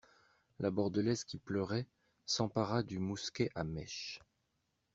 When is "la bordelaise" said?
0.59-1.25